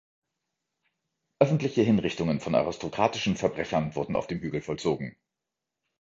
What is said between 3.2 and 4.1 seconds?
Verbrechern